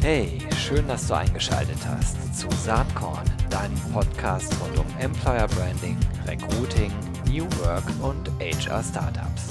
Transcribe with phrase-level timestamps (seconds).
[0.00, 5.96] Hey, schön, dass du eingeschaltet hast zu Saatkorn, deinem Podcast rund um Employer Branding,
[6.26, 6.92] Recruiting,
[7.28, 9.48] New Work und HR Startups.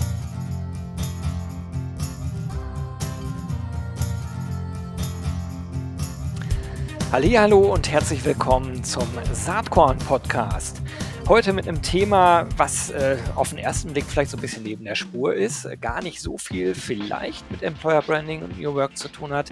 [7.12, 10.81] Hallo und herzlich willkommen zum Saatkorn Podcast.
[11.28, 14.83] Heute mit einem Thema, was äh, auf den ersten Blick vielleicht so ein bisschen neben
[14.83, 18.98] der Spur ist, äh, gar nicht so viel vielleicht mit Employer Branding und New Work
[18.98, 19.49] zu tun hat.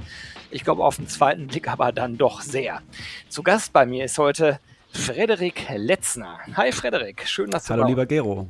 [0.51, 2.81] Ich glaube auf den zweiten Blick aber dann doch sehr.
[3.29, 4.59] Zu Gast bei mir ist heute
[4.91, 6.39] Frederik Letzner.
[6.55, 8.47] Hi Frederik, schön, dass du Hallo lieber Gero,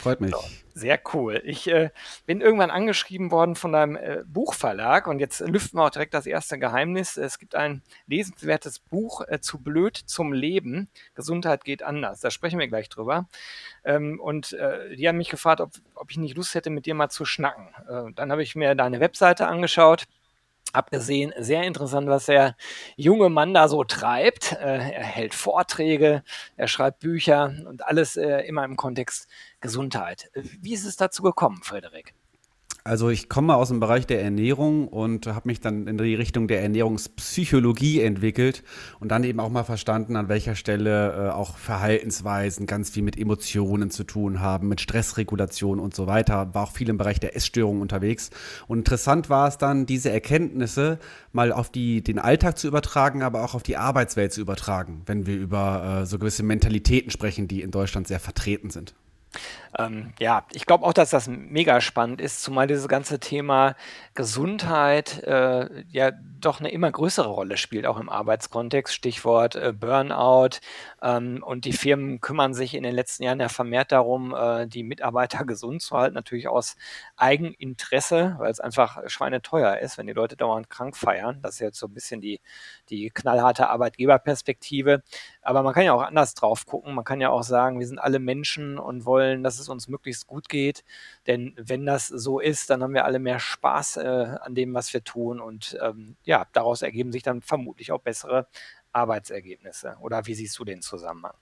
[0.00, 0.30] freut mich.
[0.30, 0.42] So.
[0.74, 1.42] Sehr cool.
[1.44, 1.90] Ich äh,
[2.24, 6.26] bin irgendwann angeschrieben worden von deinem äh, Buchverlag und jetzt lüften wir auch direkt das
[6.26, 7.18] erste Geheimnis.
[7.18, 10.88] Es gibt ein lesenswertes Buch äh, zu blöd zum Leben.
[11.14, 12.20] Gesundheit geht anders.
[12.20, 13.26] Da sprechen wir gleich drüber.
[13.84, 16.94] Ähm, und äh, die haben mich gefragt, ob, ob ich nicht Lust hätte, mit dir
[16.94, 17.68] mal zu schnacken.
[17.88, 20.06] Äh, dann habe ich mir deine Webseite angeschaut
[20.72, 22.56] hab gesehen, sehr interessant, was der
[22.96, 24.52] junge Mann da so treibt.
[24.52, 26.22] Äh, er hält Vorträge,
[26.56, 29.28] er schreibt Bücher und alles äh, immer im Kontext
[29.60, 30.30] Gesundheit.
[30.34, 32.14] Wie ist es dazu gekommen, Frederik?
[32.84, 36.48] Also ich komme aus dem Bereich der Ernährung und habe mich dann in die Richtung
[36.48, 38.64] der Ernährungspsychologie entwickelt
[38.98, 43.16] und dann eben auch mal verstanden, an welcher Stelle äh, auch Verhaltensweisen ganz viel mit
[43.16, 46.54] Emotionen zu tun haben, mit Stressregulation und so weiter.
[46.54, 48.30] War auch viel im Bereich der Essstörung unterwegs.
[48.66, 50.98] Und interessant war es dann, diese Erkenntnisse
[51.30, 55.24] mal auf die, den Alltag zu übertragen, aber auch auf die Arbeitswelt zu übertragen, wenn
[55.26, 58.92] wir über äh, so gewisse Mentalitäten sprechen, die in Deutschland sehr vertreten sind.
[59.78, 63.74] Ähm, ja, ich glaube auch, dass das mega spannend ist, zumal dieses ganze Thema
[64.14, 68.94] Gesundheit äh, ja doch eine immer größere Rolle spielt, auch im Arbeitskontext.
[68.94, 70.58] Stichwort äh, Burnout.
[71.02, 74.82] Ähm, und die Firmen kümmern sich in den letzten Jahren ja vermehrt darum, äh, die
[74.82, 76.76] Mitarbeiter gesund zu halten, natürlich aus
[77.16, 81.40] Eigeninteresse, weil es einfach schweineteuer ist, wenn die Leute dauernd krank feiern.
[81.42, 82.40] Das ist jetzt so ein bisschen die,
[82.90, 85.02] die knallharte Arbeitgeberperspektive.
[85.42, 86.94] Aber man kann ja auch anders drauf gucken.
[86.94, 90.26] Man kann ja auch sagen, wir sind alle Menschen und wollen, dass es uns möglichst
[90.26, 90.84] gut geht.
[91.26, 94.92] Denn wenn das so ist, dann haben wir alle mehr Spaß äh, an dem, was
[94.94, 95.40] wir tun.
[95.40, 98.46] Und ähm, ja, daraus ergeben sich dann vermutlich auch bessere
[98.92, 99.96] Arbeitsergebnisse.
[100.00, 101.34] Oder wie siehst du den Zusammenhang?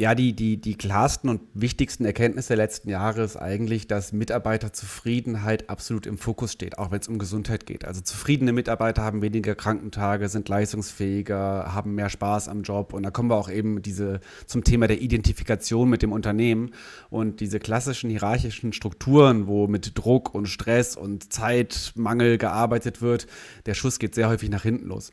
[0.00, 5.68] Ja, die, die, die klarsten und wichtigsten Erkenntnisse der letzten Jahre ist eigentlich, dass Mitarbeiterzufriedenheit
[5.68, 7.84] absolut im Fokus steht, auch wenn es um Gesundheit geht.
[7.84, 12.94] Also zufriedene Mitarbeiter haben weniger Krankentage, sind leistungsfähiger, haben mehr Spaß am Job.
[12.94, 16.70] Und da kommen wir auch eben diese, zum Thema der Identifikation mit dem Unternehmen
[17.10, 23.26] und diese klassischen hierarchischen Strukturen, wo mit Druck und Stress und Zeitmangel gearbeitet wird,
[23.66, 25.12] der Schuss geht sehr häufig nach hinten los.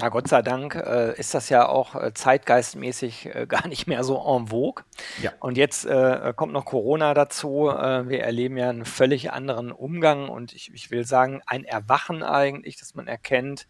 [0.00, 4.04] Ja, Gott sei Dank äh, ist das ja auch äh, zeitgeistmäßig äh, gar nicht mehr
[4.04, 4.84] so en vogue.
[5.20, 5.32] Ja.
[5.40, 7.68] Und jetzt äh, kommt noch Corona dazu.
[7.68, 12.22] Äh, wir erleben ja einen völlig anderen Umgang und ich, ich will sagen, ein Erwachen
[12.22, 13.66] eigentlich, dass man erkennt,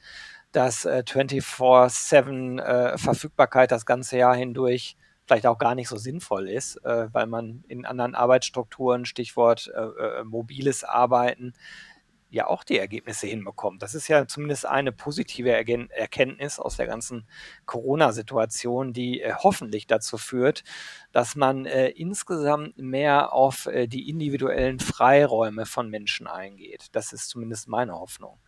[0.53, 4.97] dass 24-7 äh, Verfügbarkeit das ganze Jahr hindurch
[5.27, 9.71] vielleicht auch gar nicht so sinnvoll ist, weil man in anderen Arbeitsstrukturen, Stichwort
[10.25, 11.53] mobiles Arbeiten,
[12.31, 13.83] ja auch die Ergebnisse hinbekommt.
[13.83, 17.27] Das ist ja zumindest eine positive Erkenntnis aus der ganzen
[17.67, 20.65] Corona-Situation, die äh, hoffentlich dazu führt,
[21.13, 26.89] dass man äh, insgesamt mehr auf äh, die individuellen Freiräume von Menschen eingeht.
[26.93, 28.39] Das ist zumindest meine Hoffnung.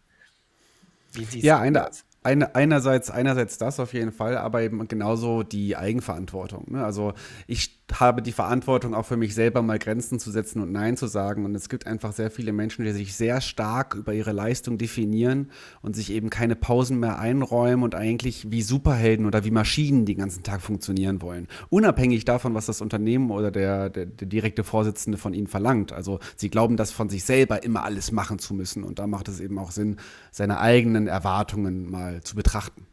[1.13, 2.05] Wie siehst ja, du das?
[2.23, 6.67] Eine, einerseits, einerseits das auf jeden Fall, aber eben genauso die Eigenverantwortung.
[6.73, 6.85] Ne?
[6.85, 7.15] Also
[7.47, 11.07] ich habe die Verantwortung auch für mich selber mal Grenzen zu setzen und Nein zu
[11.07, 11.45] sagen.
[11.45, 15.51] Und es gibt einfach sehr viele Menschen, die sich sehr stark über ihre Leistung definieren
[15.83, 20.19] und sich eben keine Pausen mehr einräumen und eigentlich wie Superhelden oder wie Maschinen den
[20.19, 21.49] ganzen Tag funktionieren wollen.
[21.69, 25.93] Unabhängig davon, was das Unternehmen oder der, der, der direkte Vorsitzende von ihnen verlangt.
[25.93, 28.85] Also sie glauben, das von sich selber immer alles machen zu müssen.
[28.85, 29.97] Und da macht es eben auch Sinn,
[30.31, 32.87] seine eigenen Erwartungen mal zu betrachten.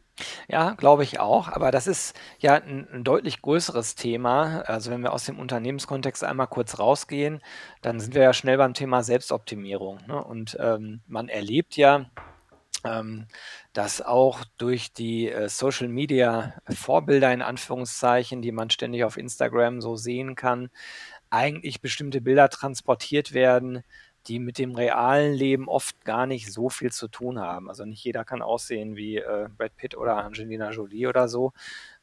[0.48, 1.48] Ja, glaube ich auch.
[1.48, 4.62] Aber das ist ja ein, ein, deutlich größeres Thema.
[4.62, 7.40] Also wenn wir aus dem Unternehmenskontext einmal kurz rausgehen,
[7.82, 10.00] dann sind wir ja schnell beim Thema Selbstoptimierung.
[10.06, 10.22] Ne?
[10.22, 12.06] Und ähm, man erlebt ja,
[12.84, 13.26] ähm,
[13.72, 19.80] dass auch durch die äh, Social Media Vorbilder in Anführungszeichen, die man ständig auf Instagram
[19.80, 20.70] so sehen kann,
[21.30, 23.82] eigentlich bestimmte Bilder transportiert werden,
[24.28, 27.68] die mit dem realen Leben oft gar nicht so viel zu tun haben.
[27.68, 31.52] Also nicht jeder kann aussehen wie äh, Brad Pitt oder Angelina Jolie oder so.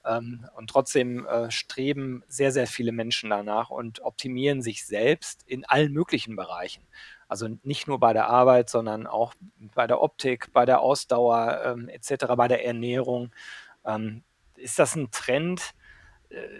[0.03, 5.65] Ähm, und trotzdem äh, streben sehr, sehr viele Menschen danach und optimieren sich selbst in
[5.65, 6.83] allen möglichen Bereichen.
[7.27, 9.33] Also nicht nur bei der Arbeit, sondern auch
[9.73, 13.31] bei der Optik, bei der Ausdauer ähm, etc., bei der Ernährung.
[13.85, 14.23] Ähm,
[14.55, 15.73] ist das ein Trend,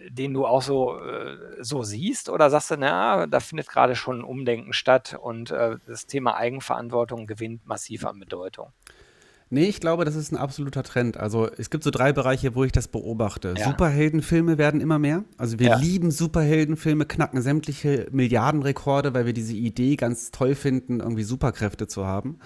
[0.09, 2.29] den du auch so, äh, so siehst?
[2.29, 6.35] Oder sagst du, na, da findet gerade schon ein Umdenken statt und äh, das Thema
[6.35, 8.71] Eigenverantwortung gewinnt massiv an Bedeutung?
[9.51, 11.17] Nee, ich glaube, das ist ein absoluter Trend.
[11.17, 13.53] Also es gibt so drei Bereiche, wo ich das beobachte.
[13.55, 13.65] Ja.
[13.69, 15.23] Superheldenfilme werden immer mehr.
[15.37, 15.77] Also wir ja.
[15.77, 22.05] lieben Superheldenfilme, knacken sämtliche Milliardenrekorde, weil wir diese Idee ganz toll finden, irgendwie Superkräfte zu
[22.05, 22.39] haben.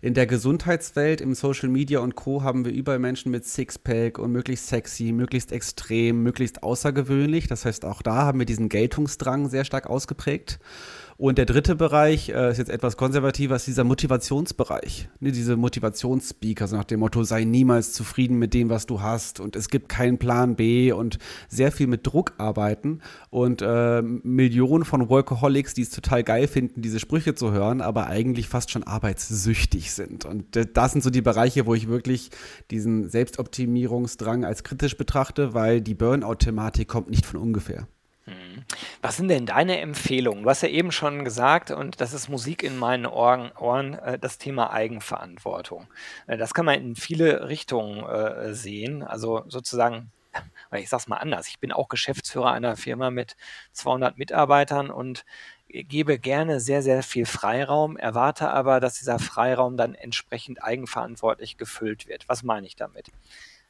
[0.00, 2.42] In der Gesundheitswelt, im Social Media und Co.
[2.42, 7.48] haben wir überall Menschen mit Sixpack und möglichst sexy, möglichst extrem, möglichst außergewöhnlich.
[7.48, 10.60] Das heißt, auch da haben wir diesen Geltungsdrang sehr stark ausgeprägt.
[11.20, 15.08] Und der dritte Bereich äh, ist jetzt etwas konservativer, ist dieser Motivationsbereich.
[15.18, 19.40] Ne, diese Motivationsspeaker, so nach dem Motto, sei niemals zufrieden mit dem, was du hast
[19.40, 21.18] und es gibt keinen Plan B und
[21.48, 26.82] sehr viel mit Druck arbeiten und äh, Millionen von Workaholics, die es total geil finden,
[26.82, 30.24] diese Sprüche zu hören, aber eigentlich fast schon arbeitssüchtig sind.
[30.24, 32.30] Und das sind so die Bereiche, wo ich wirklich
[32.70, 37.86] diesen Selbstoptimierungsdrang als kritisch betrachte, weil die Burnout-Thematik kommt nicht von ungefähr.
[38.28, 38.64] Mhm.
[39.00, 40.42] Was sind denn deine Empfehlungen?
[40.42, 44.18] Du hast ja eben schon gesagt, und das ist Musik in meinen Ohren, Ohren äh,
[44.18, 45.86] das Thema Eigenverantwortung.
[46.26, 49.02] Äh, das kann man in viele Richtungen äh, sehen.
[49.02, 50.12] Also sozusagen,
[50.72, 53.36] ich sage es mal anders, ich bin auch Geschäftsführer einer Firma mit
[53.72, 55.24] 200 Mitarbeitern und
[55.68, 62.06] gebe gerne sehr, sehr viel Freiraum, erwarte aber, dass dieser Freiraum dann entsprechend eigenverantwortlich gefüllt
[62.06, 62.28] wird.
[62.28, 63.08] Was meine ich damit?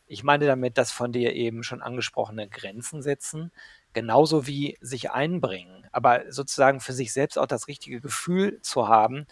[0.07, 3.53] Ich meine damit das von dir eben schon angesprochene Grenzen setzen,
[3.93, 9.27] genauso wie sich einbringen, aber sozusagen für sich selbst auch das richtige Gefühl zu haben,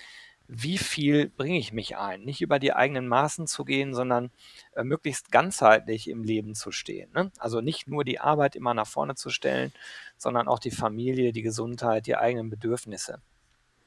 [0.48, 2.22] wie viel bringe ich mich ein?
[2.22, 4.30] Nicht über die eigenen Maßen zu gehen, sondern
[4.74, 7.10] äh, möglichst ganzheitlich im Leben zu stehen.
[7.12, 7.32] Ne?
[7.38, 9.72] Also nicht nur die Arbeit immer nach vorne zu stellen,
[10.16, 13.20] sondern auch die Familie, die Gesundheit, die eigenen Bedürfnisse.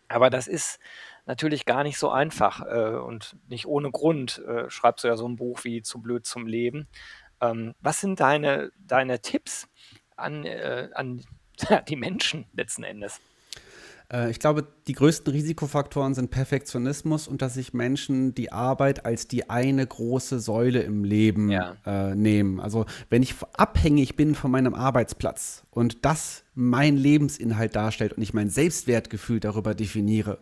[0.10, 0.80] Aber das ist
[1.26, 5.28] natürlich gar nicht so einfach äh, und nicht ohne Grund äh, schreibst du ja so
[5.28, 6.88] ein Buch wie Zu blöd zum Leben.
[7.42, 9.70] Ähm, was sind deine, deine Tipps
[10.16, 11.24] an, äh, an
[11.88, 13.22] die Menschen letzten Endes?
[14.12, 19.28] Äh, ich glaube, die größten Risikofaktoren sind Perfektionismus und dass sich Menschen die Arbeit als
[19.28, 21.76] die eine große Säule im Leben ja.
[21.86, 22.60] äh, nehmen.
[22.60, 28.34] Also wenn ich abhängig bin von meinem Arbeitsplatz und das mein Lebensinhalt darstellt und ich
[28.34, 30.40] mein Selbstwertgefühl darüber definiere,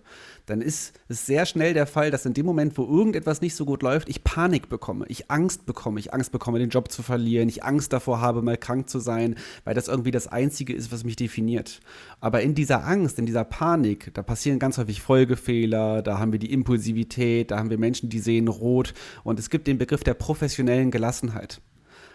[0.48, 3.66] dann ist es sehr schnell der Fall, dass in dem Moment, wo irgendetwas nicht so
[3.66, 7.50] gut läuft, ich Panik bekomme, ich Angst bekomme, ich Angst bekomme, den Job zu verlieren,
[7.50, 9.36] ich Angst davor habe, mal krank zu sein,
[9.66, 11.82] weil das irgendwie das Einzige ist, was mich definiert.
[12.22, 16.38] Aber in dieser Angst, in dieser Panik, da passieren ganz häufig Folgefehler, da haben wir
[16.38, 18.94] die Impulsivität, da haben wir Menschen, die sehen rot
[19.24, 21.60] und es gibt den Begriff der professionellen Gelassenheit.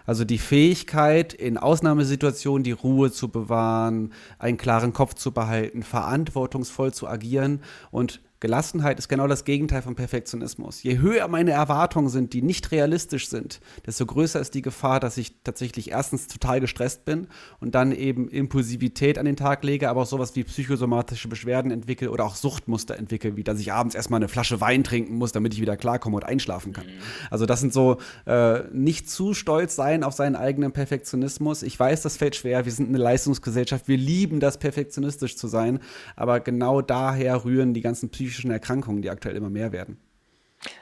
[0.07, 6.95] Also die Fähigkeit, in Ausnahmesituationen die Ruhe zu bewahren, einen klaren Kopf zu behalten, verantwortungsvoll
[6.95, 7.61] zu agieren
[7.91, 10.83] und Gelassenheit ist genau das Gegenteil von Perfektionismus.
[10.83, 15.17] Je höher meine Erwartungen sind, die nicht realistisch sind, desto größer ist die Gefahr, dass
[15.17, 17.29] ich tatsächlich erstens total gestresst bin
[17.61, 22.11] und dann eben Impulsivität an den Tag lege, aber auch sowas wie psychosomatische Beschwerden entwickle
[22.11, 25.55] oder auch Suchtmuster entwickle, wie dass ich abends erstmal eine Flasche Wein trinken muss, damit
[25.55, 26.87] ich wieder klarkomme und einschlafen kann.
[26.87, 27.01] Mhm.
[27.31, 31.63] Also das sind so äh, nicht zu stolz sein auf seinen eigenen Perfektionismus.
[31.63, 32.65] Ich weiß, das fällt schwer.
[32.65, 33.87] Wir sind eine Leistungsgesellschaft.
[33.87, 35.79] Wir lieben das, perfektionistisch zu sein.
[36.17, 39.99] Aber genau daher rühren die ganzen psychischen psychischen Erkrankungen, die aktuell immer mehr werden.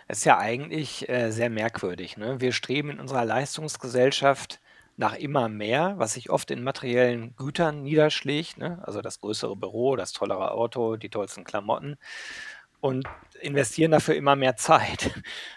[0.06, 2.17] Das ist ja eigentlich äh, sehr merkwürdig.
[2.17, 2.41] Ne?
[2.41, 4.61] Wir streben in unserer Leistungsgesellschaft
[4.97, 8.58] nach immer mehr, was sich oft in materiellen Gütern niederschlägt.
[8.58, 8.79] Ne?
[8.82, 11.97] Also das größere Büro, das tollere Auto, die tollsten Klamotten.
[12.81, 13.08] Und
[13.41, 15.11] investieren dafür immer mehr Zeit.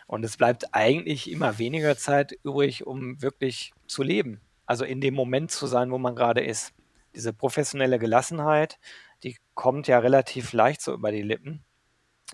[0.07, 4.41] Und es bleibt eigentlich immer weniger Zeit übrig, um wirklich zu leben.
[4.65, 6.73] Also in dem Moment zu sein, wo man gerade ist.
[7.13, 8.79] Diese professionelle Gelassenheit,
[9.23, 11.63] die kommt ja relativ leicht so über die Lippen.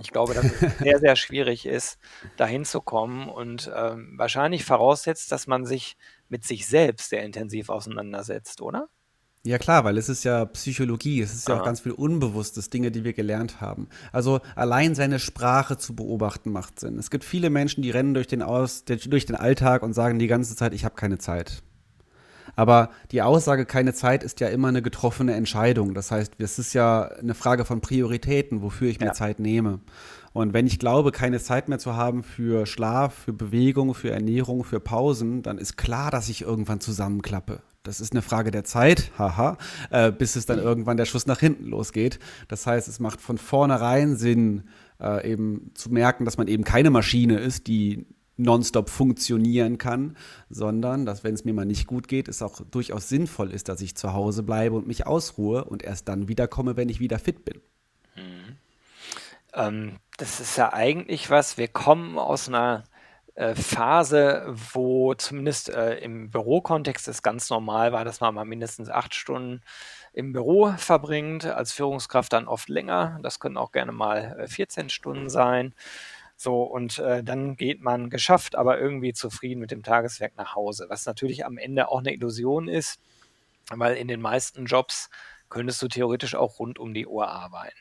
[0.01, 1.97] Ich glaube, dass es sehr, sehr schwierig ist,
[2.37, 5.97] dahin zu kommen und ähm, wahrscheinlich voraussetzt, dass man sich
[6.29, 8.87] mit sich selbst sehr intensiv auseinandersetzt, oder?
[9.43, 11.59] Ja klar, weil es ist ja Psychologie, es ist ja ah.
[11.59, 13.87] auch ganz viel Unbewusstes, Dinge, die wir gelernt haben.
[14.11, 16.97] Also allein seine Sprache zu beobachten macht Sinn.
[16.99, 20.27] Es gibt viele Menschen, die rennen durch den, Aus, durch den Alltag und sagen die
[20.27, 21.63] ganze Zeit, ich habe keine Zeit.
[22.59, 25.93] Aber die Aussage keine Zeit ist ja immer eine getroffene Entscheidung.
[25.93, 29.13] Das heißt, es ist ja eine Frage von Prioritäten, wofür ich mir ja.
[29.13, 29.79] Zeit nehme.
[30.33, 34.65] Und wenn ich glaube, keine Zeit mehr zu haben für Schlaf, für Bewegung, für Ernährung,
[34.65, 37.61] für Pausen, dann ist klar, dass ich irgendwann zusammenklappe.
[37.83, 39.57] Das ist eine Frage der Zeit, haha,
[39.89, 42.19] äh, bis es dann irgendwann der Schuss nach hinten losgeht.
[42.49, 44.63] Das heißt, es macht von vornherein Sinn,
[44.99, 48.05] äh, eben zu merken, dass man eben keine Maschine ist, die
[48.39, 50.17] nonstop funktionieren kann,
[50.49, 53.81] sondern dass, wenn es mir mal nicht gut geht, es auch durchaus sinnvoll ist, dass
[53.81, 57.45] ich zu Hause bleibe und mich ausruhe und erst dann wiederkomme, wenn ich wieder fit
[57.45, 57.61] bin.
[58.15, 58.57] Mhm.
[59.53, 62.85] Ähm, das ist ja eigentlich was, wir kommen aus einer
[63.35, 68.89] äh, Phase, wo zumindest äh, im Bürokontext es ganz normal war, dass man mal mindestens
[68.89, 69.61] acht Stunden
[70.13, 73.19] im Büro verbringt, als Führungskraft dann oft länger.
[73.21, 75.73] Das können auch gerne mal äh, 14 Stunden sein.
[76.41, 80.85] So, und äh, dann geht man geschafft, aber irgendwie zufrieden mit dem Tageswerk nach Hause,
[80.87, 83.01] was natürlich am Ende auch eine Illusion ist,
[83.71, 85.09] weil in den meisten Jobs
[85.49, 87.77] könntest du theoretisch auch rund um die Uhr arbeiten.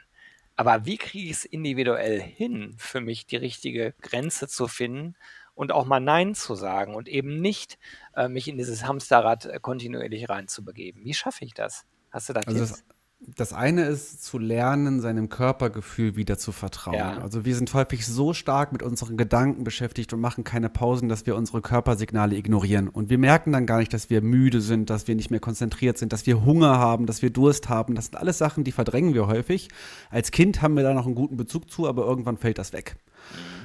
[0.56, 5.14] Aber wie kriege ich es individuell hin, für mich die richtige Grenze zu finden
[5.54, 7.78] und auch mal Nein zu sagen und eben nicht
[8.16, 11.04] äh, mich in dieses Hamsterrad äh, kontinuierlich reinzubegeben?
[11.04, 11.86] Wie schaffe ich das?
[12.10, 12.70] Hast du da also Tipps?
[12.70, 12.84] Das
[13.20, 16.94] das eine ist zu lernen, seinem Körpergefühl wieder zu vertrauen.
[16.94, 17.18] Ja.
[17.18, 21.26] Also wir sind häufig so stark mit unseren Gedanken beschäftigt und machen keine Pausen, dass
[21.26, 22.88] wir unsere Körpersignale ignorieren.
[22.88, 25.98] Und wir merken dann gar nicht, dass wir müde sind, dass wir nicht mehr konzentriert
[25.98, 27.96] sind, dass wir Hunger haben, dass wir Durst haben.
[27.96, 29.68] Das sind alles Sachen, die verdrängen wir häufig.
[30.10, 32.96] Als Kind haben wir da noch einen guten Bezug zu, aber irgendwann fällt das weg.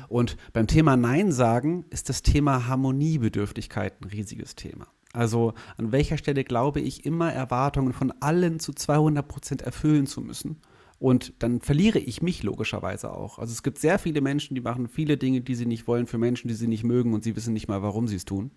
[0.09, 4.87] Und beim Thema Nein sagen ist das Thema Harmoniebedürftigkeit ein riesiges Thema.
[5.13, 10.21] Also an welcher Stelle glaube ich immer Erwartungen von allen zu 200 Prozent erfüllen zu
[10.21, 10.59] müssen.
[10.97, 13.37] Und dann verliere ich mich logischerweise auch.
[13.37, 16.17] Also es gibt sehr viele Menschen, die machen viele Dinge, die sie nicht wollen, für
[16.17, 18.51] Menschen, die sie nicht mögen und sie wissen nicht mal, warum sie es tun.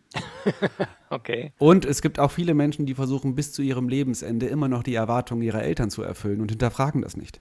[1.11, 1.53] okay.
[1.59, 4.95] Und es gibt auch viele Menschen, die versuchen bis zu ihrem Lebensende immer noch die
[4.95, 7.41] Erwartungen ihrer Eltern zu erfüllen und hinterfragen das nicht.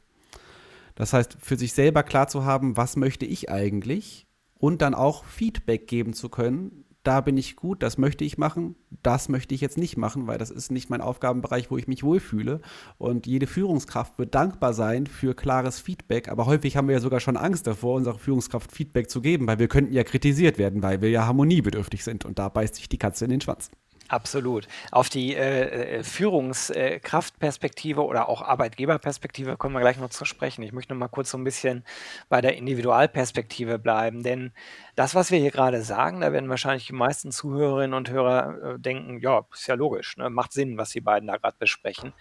[0.95, 4.25] Das heißt, für sich selber klar zu haben, was möchte ich eigentlich
[4.57, 8.75] und dann auch Feedback geben zu können, da bin ich gut, das möchte ich machen,
[9.03, 12.03] das möchte ich jetzt nicht machen, weil das ist nicht mein Aufgabenbereich, wo ich mich
[12.03, 12.61] wohlfühle.
[12.97, 17.19] Und jede Führungskraft wird dankbar sein für klares Feedback, aber häufig haben wir ja sogar
[17.19, 21.01] schon Angst davor, unserer Führungskraft Feedback zu geben, weil wir könnten ja kritisiert werden, weil
[21.01, 23.69] wir ja harmoniebedürftig sind und da beißt sich die Katze in den Schwanz.
[24.07, 24.67] Absolut.
[24.91, 30.61] Auf die äh, äh Führungskraftperspektive oder auch Arbeitgeberperspektive kommen wir gleich noch zu sprechen.
[30.61, 31.83] Ich möchte noch mal kurz so ein bisschen
[32.29, 34.51] bei der Individualperspektive bleiben, denn
[34.95, 38.79] das, was wir hier gerade sagen, da werden wahrscheinlich die meisten Zuhörerinnen und Hörer äh,
[38.79, 40.29] denken, ja, ist ja logisch, ne?
[40.29, 42.13] macht Sinn, was die beiden da gerade besprechen.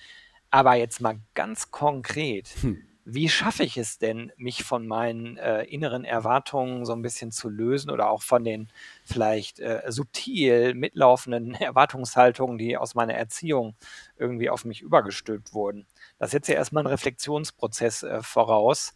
[0.51, 2.49] Aber jetzt mal ganz konkret.
[2.63, 7.33] Hm wie schaffe ich es denn, mich von meinen äh, inneren Erwartungen so ein bisschen
[7.33, 8.69] zu lösen oder auch von den
[9.05, 13.75] vielleicht äh, subtil mitlaufenden Erwartungshaltungen, die aus meiner Erziehung
[14.17, 15.87] irgendwie auf mich übergestülpt wurden?
[16.19, 18.95] Das setzt ja erstmal einen Reflexionsprozess äh, voraus.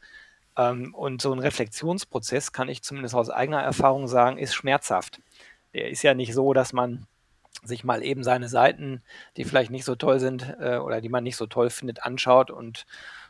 [0.56, 5.20] Ähm, und so ein Reflexionsprozess, kann ich zumindest aus eigener Erfahrung sagen, ist schmerzhaft.
[5.74, 7.06] Der ist ja nicht so, dass man
[7.62, 9.02] sich mal eben seine Seiten,
[9.36, 12.50] die vielleicht nicht so toll sind äh, oder die man nicht so toll findet, anschaut
[12.50, 12.86] und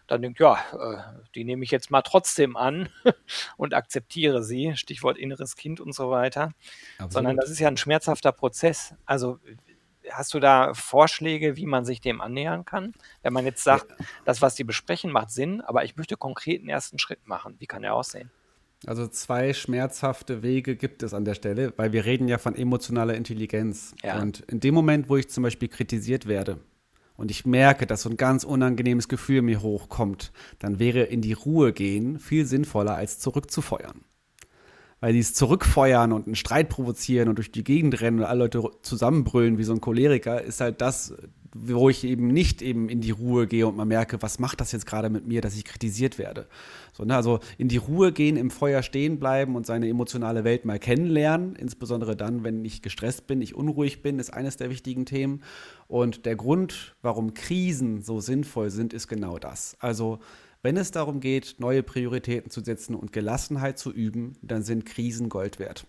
[0.08, 2.88] dann denkt, ja, äh, die nehme ich jetzt mal trotzdem an
[3.56, 6.52] und akzeptiere sie, Stichwort inneres Kind und so weiter,
[6.94, 7.12] Absolut.
[7.12, 8.94] sondern das ist ja ein schmerzhafter Prozess.
[9.06, 9.38] Also
[10.10, 12.94] hast du da Vorschläge, wie man sich dem annähern kann?
[13.22, 14.06] Wenn man jetzt sagt, ja.
[14.24, 17.56] das, was die besprechen, macht Sinn, aber ich möchte konkret einen ersten Schritt machen.
[17.58, 18.30] Wie kann der aussehen?
[18.86, 23.14] Also zwei schmerzhafte Wege gibt es an der Stelle, weil wir reden ja von emotionaler
[23.14, 23.94] Intelligenz.
[24.02, 24.20] Ja.
[24.20, 26.60] Und in dem Moment, wo ich zum Beispiel kritisiert werde,
[27.18, 31.32] und ich merke, dass so ein ganz unangenehmes Gefühl mir hochkommt, dann wäre in die
[31.32, 34.04] Ruhe gehen viel sinnvoller als zurückzufeuern.
[35.00, 38.62] Weil dieses Zurückfeuern und einen Streit provozieren und durch die Gegend rennen und alle Leute
[38.82, 41.12] zusammenbrüllen wie so ein Choleriker ist halt das,
[41.60, 44.72] wo ich eben nicht eben in die Ruhe gehe und mal merke, was macht das
[44.72, 46.46] jetzt gerade mit mir, dass ich kritisiert werde.
[46.92, 50.64] So, ne, also in die Ruhe gehen, im Feuer stehen bleiben und seine emotionale Welt
[50.64, 55.06] mal kennenlernen, insbesondere dann, wenn ich gestresst bin, ich unruhig bin, ist eines der wichtigen
[55.06, 55.42] Themen.
[55.86, 59.76] Und der Grund, warum Krisen so sinnvoll sind, ist genau das.
[59.80, 60.20] Also
[60.62, 65.28] wenn es darum geht, neue Prioritäten zu setzen und Gelassenheit zu üben, dann sind Krisen
[65.28, 65.86] Gold wert.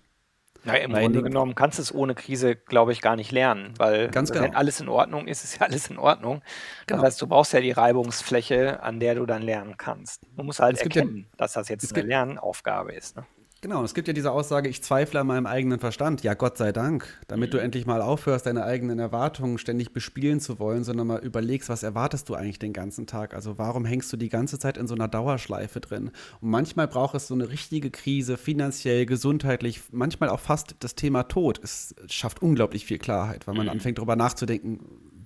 [0.65, 3.73] Ja, im Weil Grunde genommen kannst du es ohne Krise, glaube ich, gar nicht lernen,
[3.77, 4.33] weil genau.
[4.33, 6.41] wenn alles in Ordnung ist, ist ja alles in Ordnung.
[6.85, 7.01] Genau.
[7.01, 10.21] Das heißt, du brauchst ja die Reibungsfläche, an der du dann lernen kannst.
[10.35, 13.15] Du musst halt erkennen, ja, dass das jetzt eine Lernaufgabe ist.
[13.15, 13.25] Ne?
[13.61, 16.23] Genau, es gibt ja diese Aussage, ich zweifle an meinem eigenen Verstand.
[16.23, 17.57] Ja, Gott sei Dank, damit mhm.
[17.57, 21.83] du endlich mal aufhörst, deine eigenen Erwartungen ständig bespielen zu wollen, sondern mal überlegst, was
[21.83, 23.33] erwartest du eigentlich den ganzen Tag?
[23.33, 26.11] Also warum hängst du die ganze Zeit in so einer Dauerschleife drin?
[26.39, 31.23] Und manchmal braucht es so eine richtige Krise, finanziell, gesundheitlich, manchmal auch fast das Thema
[31.23, 31.59] Tod.
[31.61, 33.73] Es schafft unglaublich viel Klarheit, weil man mhm.
[33.73, 34.79] anfängt darüber nachzudenken,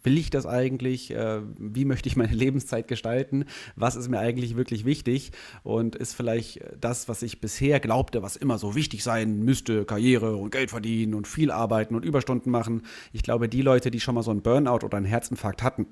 [0.04, 1.12] will ich das eigentlich?
[1.12, 3.46] Äh, wie möchte ich meine Lebenszeit gestalten?
[3.76, 5.32] Was ist mir eigentlich wirklich wichtig?
[5.64, 10.36] Und ist vielleicht das, was ich bisher glaubte, was immer so wichtig sein müsste, Karriere
[10.36, 12.84] und Geld verdienen und viel arbeiten und Überstunden machen.
[13.12, 15.88] Ich glaube, die Leute, die schon mal so einen Burnout oder einen Herzinfarkt hatten,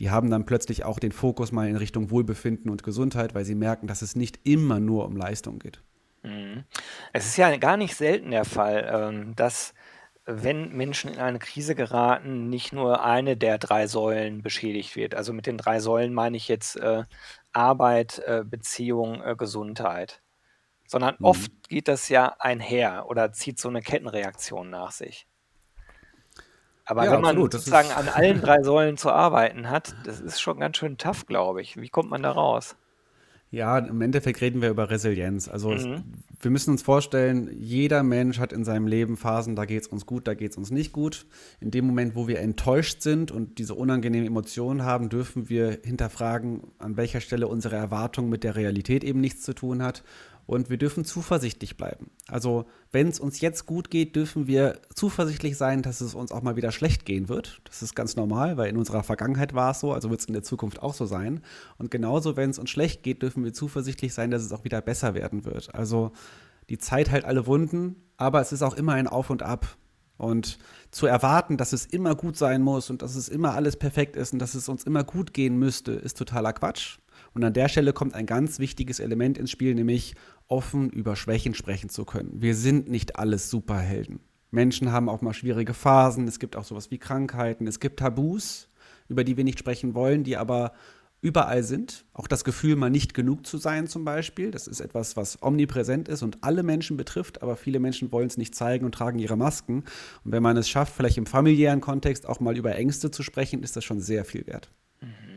[0.00, 3.56] die haben dann plötzlich auch den Fokus mal in Richtung Wohlbefinden und Gesundheit, weil sie
[3.56, 5.82] merken, dass es nicht immer nur um Leistung geht.
[6.22, 6.64] Mhm.
[7.12, 9.74] Es ist ja gar nicht selten der Fall, ähm, dass
[10.30, 15.14] wenn Menschen in eine Krise geraten, nicht nur eine der drei Säulen beschädigt wird.
[15.14, 17.04] Also mit den drei Säulen meine ich jetzt äh,
[17.54, 20.20] Arbeit, äh, Beziehung, äh, Gesundheit.
[20.86, 21.24] Sondern mhm.
[21.24, 25.26] oft geht das ja einher oder zieht so eine Kettenreaktion nach sich.
[26.84, 27.52] Aber ja, wenn man absolut.
[27.52, 31.62] sozusagen an allen drei Säulen zu arbeiten hat, das ist schon ganz schön tough, glaube
[31.62, 31.78] ich.
[31.78, 32.76] Wie kommt man da raus?
[33.50, 35.48] Ja, im Endeffekt reden wir über Resilienz.
[35.48, 35.74] Also mhm.
[35.74, 35.86] es,
[36.40, 40.04] wir müssen uns vorstellen, jeder Mensch hat in seinem Leben Phasen, da geht es uns
[40.04, 41.26] gut, da geht es uns nicht gut.
[41.60, 46.62] In dem Moment, wo wir enttäuscht sind und diese unangenehmen Emotionen haben, dürfen wir hinterfragen,
[46.78, 50.02] an welcher Stelle unsere Erwartung mit der Realität eben nichts zu tun hat
[50.48, 52.10] und wir dürfen zuversichtlich bleiben.
[52.26, 56.40] Also, wenn es uns jetzt gut geht, dürfen wir zuversichtlich sein, dass es uns auch
[56.40, 57.60] mal wieder schlecht gehen wird.
[57.64, 60.32] Das ist ganz normal, weil in unserer Vergangenheit war es so, also wird es in
[60.32, 61.42] der Zukunft auch so sein.
[61.76, 64.80] Und genauso, wenn es uns schlecht geht, dürfen wir zuversichtlich sein, dass es auch wieder
[64.80, 65.74] besser werden wird.
[65.74, 66.12] Also,
[66.70, 69.76] die Zeit heilt alle Wunden, aber es ist auch immer ein Auf und Ab.
[70.16, 70.58] Und
[70.90, 74.32] zu erwarten, dass es immer gut sein muss und dass es immer alles perfekt ist
[74.32, 76.98] und dass es uns immer gut gehen müsste, ist totaler Quatsch.
[77.38, 80.16] Und an der Stelle kommt ein ganz wichtiges Element ins Spiel, nämlich
[80.48, 82.32] offen über Schwächen sprechen zu können.
[82.42, 84.18] Wir sind nicht alles Superhelden.
[84.50, 88.68] Menschen haben auch mal schwierige Phasen, es gibt auch sowas wie Krankheiten, es gibt Tabus,
[89.08, 90.72] über die wir nicht sprechen wollen, die aber
[91.20, 92.06] überall sind.
[92.12, 96.08] Auch das Gefühl, mal nicht genug zu sein zum Beispiel, das ist etwas, was omnipräsent
[96.08, 99.36] ist und alle Menschen betrifft, aber viele Menschen wollen es nicht zeigen und tragen ihre
[99.36, 99.84] Masken.
[100.24, 103.62] Und wenn man es schafft, vielleicht im familiären Kontext auch mal über Ängste zu sprechen,
[103.62, 104.72] ist das schon sehr viel wert.
[105.00, 105.27] Mhm.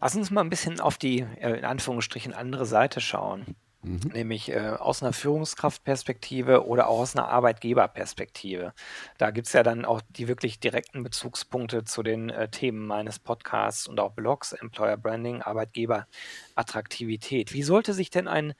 [0.00, 3.56] Lass uns mal ein bisschen auf die, äh, in Anführungsstrichen, andere Seite schauen.
[3.82, 4.10] Mhm.
[4.12, 8.74] Nämlich äh, aus einer Führungskraftperspektive oder auch aus einer Arbeitgeberperspektive.
[9.16, 13.18] Da gibt es ja dann auch die wirklich direkten Bezugspunkte zu den äh, Themen meines
[13.18, 17.54] Podcasts und auch Blogs, Employer Branding, Arbeitgeberattraktivität.
[17.54, 18.52] Wie sollte sich denn ein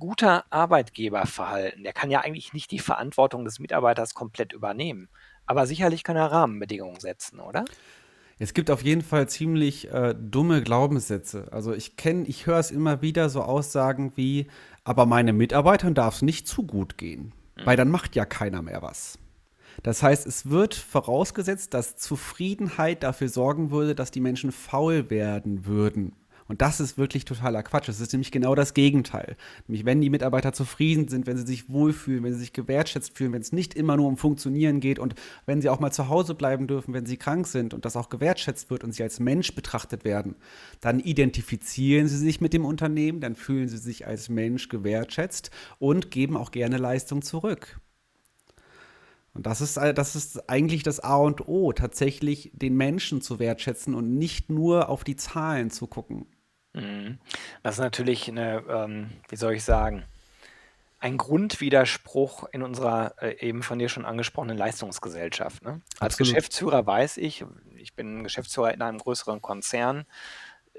[0.00, 1.84] guter Arbeitgeber verhalten?
[1.84, 5.08] Der kann ja eigentlich nicht die Verantwortung des Mitarbeiters komplett übernehmen.
[5.46, 7.64] Aber sicherlich kann er Rahmenbedingungen setzen, oder?
[8.38, 11.52] Es gibt auf jeden Fall ziemlich äh, dumme Glaubenssätze.
[11.52, 14.48] Also ich kenne, ich höre es immer wieder so Aussagen wie,
[14.82, 17.66] aber meine Mitarbeitern darf es nicht zu gut gehen, mhm.
[17.66, 19.18] weil dann macht ja keiner mehr was.
[19.82, 25.66] Das heißt, es wird vorausgesetzt, dass Zufriedenheit dafür sorgen würde, dass die Menschen faul werden
[25.66, 26.12] würden.
[26.46, 27.88] Und das ist wirklich totaler Quatsch.
[27.88, 29.36] Es ist nämlich genau das Gegenteil.
[29.66, 33.32] Nämlich, wenn die Mitarbeiter zufrieden sind, wenn sie sich wohlfühlen, wenn sie sich gewertschätzt fühlen,
[33.32, 35.14] wenn es nicht immer nur um Funktionieren geht und
[35.46, 38.10] wenn sie auch mal zu Hause bleiben dürfen, wenn sie krank sind und das auch
[38.10, 40.36] gewertschätzt wird und sie als Mensch betrachtet werden,
[40.80, 46.10] dann identifizieren sie sich mit dem Unternehmen, dann fühlen sie sich als Mensch gewertschätzt und
[46.10, 47.80] geben auch gerne Leistung zurück.
[49.32, 53.94] Und das ist, das ist eigentlich das A und O, tatsächlich den Menschen zu wertschätzen
[53.94, 56.26] und nicht nur auf die Zahlen zu gucken.
[56.74, 57.18] Mhm.
[57.62, 60.04] Das ist natürlich eine, ähm, wie soll ich sagen,
[61.00, 65.62] ein Grundwiderspruch in unserer äh, eben von dir schon angesprochenen Leistungsgesellschaft.
[65.62, 65.80] Ne?
[65.98, 66.34] Als Absolut.
[66.34, 67.44] Geschäftsführer weiß ich,
[67.76, 70.06] ich bin Geschäftsführer in einem größeren Konzern,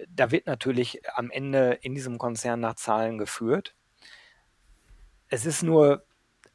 [0.10, 3.76] da wird natürlich am Ende in diesem Konzern nach Zahlen geführt.
[5.30, 6.06] Es ist nur,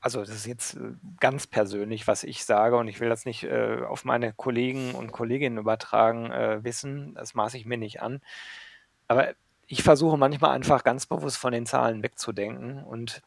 [0.01, 3.45] also das ist jetzt äh, ganz persönlich, was ich sage, und ich will das nicht
[3.45, 8.21] äh, auf meine Kollegen und Kolleginnen übertragen äh, wissen, das maße ich mir nicht an.
[9.11, 9.35] Aber
[9.67, 13.23] ich versuche manchmal einfach ganz bewusst von den Zahlen wegzudenken und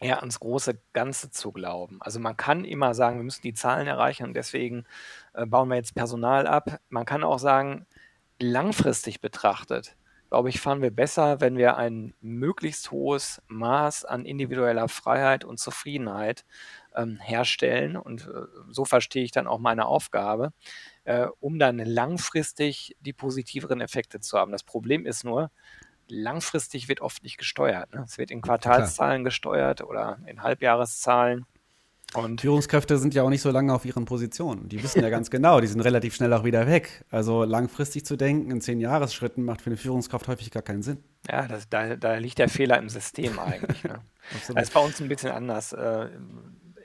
[0.00, 1.98] eher ans große Ganze zu glauben.
[2.00, 4.86] Also man kann immer sagen, wir müssen die Zahlen erreichen und deswegen
[5.34, 6.80] äh, bauen wir jetzt Personal ab.
[6.88, 7.84] Man kann auch sagen,
[8.38, 9.94] langfristig betrachtet,
[10.30, 15.60] glaube ich, fahren wir besser, wenn wir ein möglichst hohes Maß an individueller Freiheit und
[15.60, 16.46] Zufriedenheit
[16.96, 17.98] ähm, herstellen.
[17.98, 20.54] Und äh, so verstehe ich dann auch meine Aufgabe
[21.10, 24.52] äh, um dann langfristig die positiveren Effekte zu haben.
[24.52, 25.50] Das Problem ist nur,
[26.06, 27.92] langfristig wird oft nicht gesteuert.
[27.92, 28.04] Ne?
[28.06, 29.24] Es wird in Quartalszahlen Klar.
[29.24, 31.46] gesteuert oder in Halbjahreszahlen.
[32.14, 34.68] Und Führungskräfte sind ja auch nicht so lange auf ihren Positionen.
[34.68, 37.04] Die wissen ja ganz genau, die sind relativ schnell auch wieder weg.
[37.10, 41.02] Also langfristig zu denken in zehn Jahresschritten macht für eine Führungskraft häufig gar keinen Sinn.
[41.28, 43.82] Ja, das, da, da, liegt der Fehler im System eigentlich.
[43.82, 44.00] Ne?
[44.32, 45.72] das ist bei uns ein bisschen anders.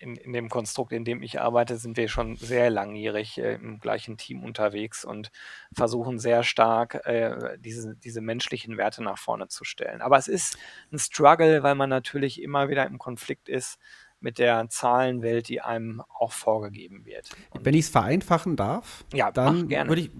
[0.05, 3.79] In, in dem Konstrukt, in dem ich arbeite, sind wir schon sehr langjährig äh, im
[3.79, 5.31] gleichen Team unterwegs und
[5.73, 10.01] versuchen sehr stark, äh, diese, diese menschlichen Werte nach vorne zu stellen.
[10.01, 10.57] Aber es ist
[10.91, 13.79] ein Struggle, weil man natürlich immer wieder im Konflikt ist
[14.19, 17.29] mit der Zahlenwelt, die einem auch vorgegeben wird.
[17.51, 20.11] Und Wenn ich es vereinfachen darf, ja, dann würde ich,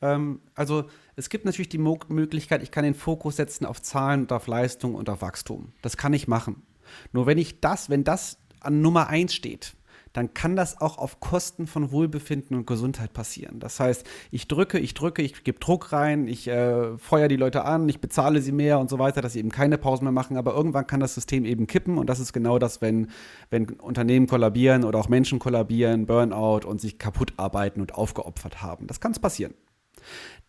[0.00, 0.84] ähm, also
[1.16, 4.46] es gibt natürlich die Mo Möglichkeit, ich kann den Fokus setzen auf Zahlen und auf
[4.46, 5.72] Leistung und auf Wachstum.
[5.82, 6.62] Das kann ich machen.
[7.12, 9.74] Nur wenn ich das, wenn das an Nummer eins steht,
[10.12, 13.60] dann kann das auch auf Kosten von Wohlbefinden und Gesundheit passieren.
[13.60, 17.64] Das heißt, ich drücke, ich drücke, ich gebe Druck rein, ich äh, feuere die Leute
[17.64, 20.36] an, ich bezahle sie mehr und so weiter, dass sie eben keine Pausen mehr machen,
[20.36, 23.08] aber irgendwann kann das System eben kippen und das ist genau das, wenn,
[23.50, 28.86] wenn Unternehmen kollabieren oder auch Menschen kollabieren, Burnout und sich kaputt arbeiten und aufgeopfert haben.
[28.86, 29.54] Das kann es passieren.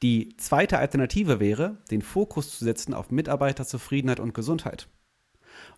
[0.02, 4.88] Die zweite Alternative wäre, den Fokus zu setzen auf Mitarbeiterzufriedenheit und Gesundheit.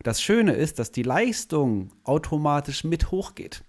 [0.02, 3.64] Das Schöne ist, dass die Leistung automatisch mit hochgeht.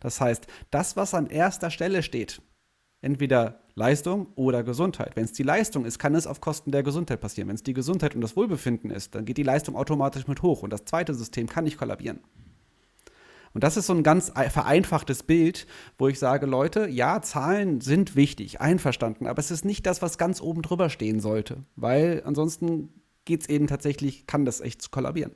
[0.00, 2.42] Das heißt, das, was an erster Stelle steht,
[3.02, 5.16] entweder Leistung oder Gesundheit.
[5.16, 7.48] Wenn es die Leistung ist, kann es auf Kosten der Gesundheit passieren.
[7.48, 10.62] Wenn es die Gesundheit und das Wohlbefinden ist, dann geht die Leistung automatisch mit hoch
[10.62, 12.20] und das zweite System kann nicht kollabieren.
[13.52, 15.66] Und das ist so ein ganz vereinfachtes Bild,
[15.98, 20.18] wo ich sage, Leute, ja, Zahlen sind wichtig, einverstanden, aber es ist nicht das, was
[20.18, 22.90] ganz oben drüber stehen sollte, weil ansonsten
[23.24, 25.32] geht es eben tatsächlich, kann das echt kollabieren.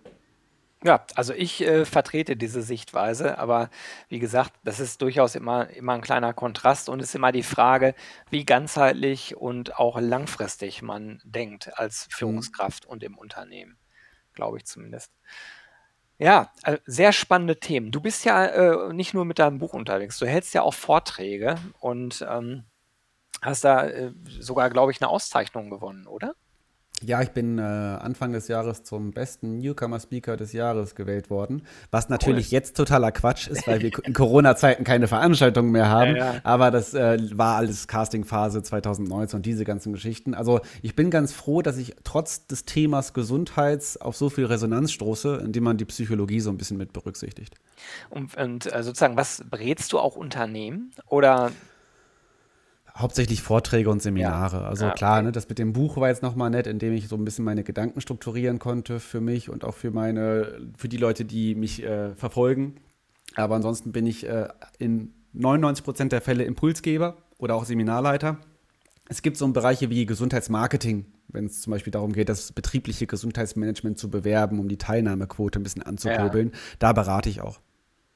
[0.85, 3.71] Ja, also ich äh, vertrete diese Sichtweise, aber
[4.11, 7.43] wie gesagt, das ist durchaus immer, immer ein kleiner Kontrast und es ist immer die
[7.43, 7.95] Frage,
[8.29, 12.11] wie ganzheitlich und auch langfristig man denkt als mhm.
[12.13, 13.79] Führungskraft und im Unternehmen,
[14.35, 15.11] glaube ich zumindest.
[16.19, 17.91] Ja, äh, sehr spannende Themen.
[17.91, 21.57] Du bist ja äh, nicht nur mit deinem Buch unterwegs, du hältst ja auch Vorträge
[21.81, 22.65] und ähm,
[23.41, 26.35] hast da äh, sogar, glaube ich, eine Auszeichnung gewonnen, oder?
[27.03, 32.09] Ja, ich bin äh, Anfang des Jahres zum besten Newcomer-Speaker des Jahres gewählt worden, was
[32.09, 32.53] natürlich cool.
[32.53, 36.17] jetzt totaler Quatsch ist, weil wir in Corona-Zeiten keine Veranstaltungen mehr haben.
[36.17, 36.41] Ja, ja.
[36.45, 40.35] Aber das äh, war alles Casting-Phase 2019 und diese ganzen Geschichten.
[40.35, 44.93] Also ich bin ganz froh, dass ich trotz des Themas Gesundheits auf so viel Resonanz
[44.93, 47.57] stoße, indem man die Psychologie so ein bisschen mit berücksichtigt.
[48.09, 51.51] Und, und äh, sozusagen, was berätst du auch Unternehmen oder
[52.97, 54.59] Hauptsächlich Vorträge und Seminare.
[54.59, 54.67] Ja.
[54.69, 55.25] Also ja, klar, okay.
[55.25, 57.65] ne, das mit dem Buch war jetzt nochmal nett, indem ich so ein bisschen meine
[57.65, 62.15] Gedanken strukturieren konnte für mich und auch für meine, für die Leute, die mich äh,
[62.15, 62.77] verfolgen.
[63.35, 68.39] Aber ansonsten bin ich äh, in 99 Prozent der Fälle Impulsgeber oder auch Seminarleiter.
[69.09, 73.99] Es gibt so Bereiche wie Gesundheitsmarketing, wenn es zum Beispiel darum geht, das betriebliche Gesundheitsmanagement
[73.99, 76.51] zu bewerben, um die Teilnahmequote ein bisschen anzukurbeln.
[76.53, 76.59] Ja.
[76.79, 77.59] Da berate ich auch.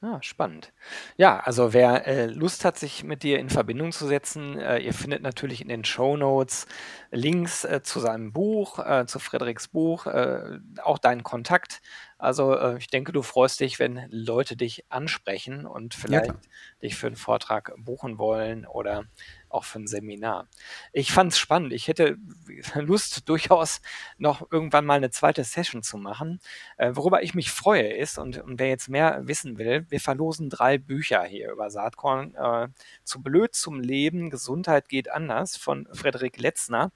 [0.01, 0.71] Ah, spannend.
[1.17, 4.93] Ja, also wer äh, Lust hat, sich mit dir in Verbindung zu setzen, äh, ihr
[4.93, 6.67] findet natürlich in den Show Notes
[7.11, 11.81] Links äh, zu seinem Buch, äh, zu Frederiks Buch, äh, auch deinen Kontakt.
[12.17, 16.39] Also äh, ich denke, du freust dich, wenn Leute dich ansprechen und vielleicht ja,
[16.81, 19.03] dich für einen Vortrag buchen wollen oder
[19.49, 20.47] auch für ein Seminar.
[20.93, 21.73] Ich fand es spannend.
[21.73, 22.17] Ich hätte
[22.75, 23.81] Lust, durchaus
[24.17, 26.39] noch irgendwann mal eine zweite Session zu machen.
[26.77, 30.49] Äh, worüber ich mich freue ist, und, und, wer jetzt mehr wissen will, wir verlosen
[30.49, 32.35] drei Bücher hier über Saatkorn.
[32.35, 32.67] Äh,
[33.03, 36.91] zu blöd zum Leben, Gesundheit geht anders von Frederik Letzner.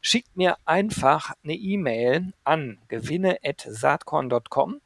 [0.00, 4.80] Schickt mir einfach eine E-Mail an gewinne.saatkorn.com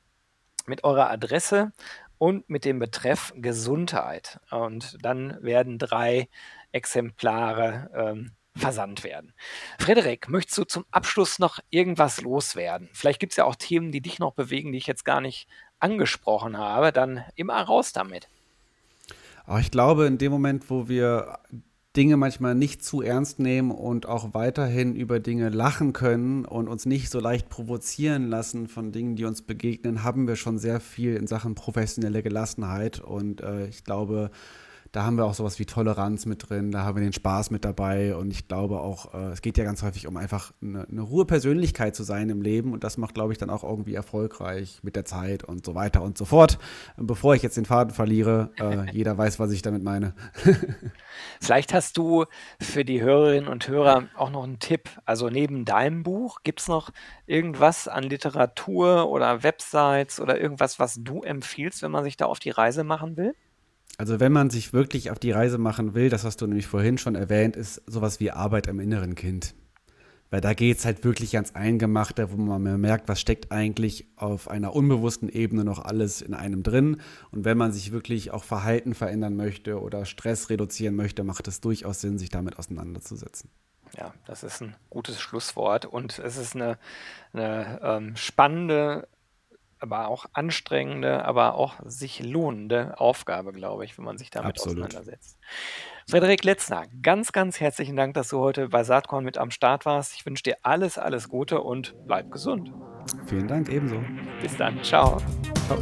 [0.66, 1.72] mit eurer Adresse
[2.18, 4.40] und mit dem Betreff Gesundheit.
[4.50, 6.29] Und dann werden drei
[6.74, 9.32] Exemplare ähm, versandt werden.
[9.78, 12.88] Frederik, möchtest du zum Abschluss noch irgendwas loswerden?
[12.92, 15.48] Vielleicht gibt es ja auch Themen, die dich noch bewegen, die ich jetzt gar nicht
[15.80, 16.92] angesprochen habe.
[16.92, 18.28] Dann immer raus damit.
[19.46, 21.38] Aber ich glaube, in dem Moment, wo wir
[21.96, 26.87] Dinge manchmal nicht zu ernst nehmen und auch weiterhin über Dinge lachen können und uns
[26.87, 31.14] nicht so leicht provozieren lassen von Dingen, die uns begegnen, haben wir schon sehr viel
[31.14, 33.00] in Sachen professionelle Gelassenheit.
[33.00, 34.30] Und äh, ich glaube,
[34.94, 37.64] da haben wir auch sowas wie Toleranz mit drin, da haben wir den Spaß mit
[37.64, 41.09] dabei und ich glaube auch, äh, es geht ja ganz häufig um einfach eine, eine
[41.09, 44.78] hohe Persönlichkeit zu sein im Leben und das macht, glaube ich, dann auch irgendwie erfolgreich
[44.83, 46.61] mit der Zeit und so weiter und so fort.
[46.96, 50.14] Bevor ich jetzt den Faden verliere, äh, jeder weiß, was ich damit meine.
[51.40, 52.26] Vielleicht hast du
[52.61, 54.88] für die Hörerinnen und Hörer auch noch einen Tipp.
[55.04, 56.90] Also neben deinem Buch gibt es noch
[57.26, 62.38] irgendwas an Literatur oder Websites oder irgendwas, was du empfiehlst, wenn man sich da auf
[62.38, 63.35] die Reise machen will?
[63.96, 66.98] Also wenn man sich wirklich auf die Reise machen will, das hast du nämlich vorhin
[66.98, 69.54] schon erwähnt, ist sowas wie Arbeit am inneren Kind.
[70.30, 74.50] Weil da geht es halt wirklich ans Eingemachte, wo man merkt, was steckt eigentlich auf
[74.50, 77.00] einer unbewussten Ebene noch alles in einem drin.
[77.30, 81.61] Und wenn man sich wirklich auch Verhalten verändern möchte oder Stress reduzieren möchte, macht es
[81.61, 83.48] durchaus Sinn, sich damit auseinanderzusetzen.
[83.96, 86.78] Ja, das ist ein gutes Schlusswort und es ist eine,
[87.33, 89.07] eine ähm, spannende
[89.78, 94.84] aber auch anstrengende, aber auch sich lohnende Aufgabe, glaube ich, wenn man sich damit Absolut.
[94.84, 95.38] auseinandersetzt.
[96.08, 100.14] Frederik Letzner, ganz, ganz herzlichen Dank, dass du heute bei Saatkorn mit am Start warst.
[100.14, 102.72] Ich wünsche dir alles, alles Gute und bleib gesund.
[103.26, 104.02] Vielen Dank, ebenso.
[104.40, 104.82] Bis dann.
[104.82, 105.18] Ciao.
[105.66, 105.78] Ciao.